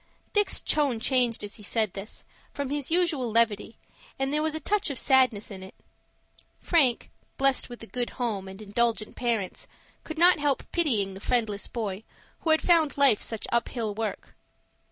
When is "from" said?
2.55-2.71